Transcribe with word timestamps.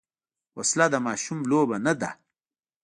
وسله 0.57 0.85
د 0.93 0.95
ماشوم 1.07 1.39
لوبه 1.51 1.77
نه 1.85 1.93
ده 2.01 2.09